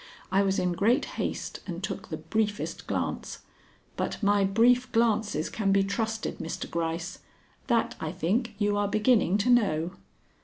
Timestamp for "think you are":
8.11-8.87